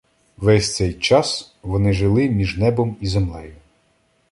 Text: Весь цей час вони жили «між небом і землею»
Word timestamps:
Весь 0.37 0.75
цей 0.75 0.93
час 0.93 1.55
вони 1.61 1.93
жили 1.93 2.29
«між 2.29 2.57
небом 2.57 2.95
і 3.01 3.07
землею» 3.07 3.55